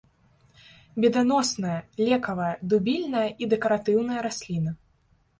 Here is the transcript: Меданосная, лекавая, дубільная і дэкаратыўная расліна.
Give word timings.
Меданосная, 1.03 1.75
лекавая, 2.07 2.47
дубільная 2.71 3.27
і 3.47 3.49
дэкаратыўная 3.53 4.17
расліна. 4.27 4.71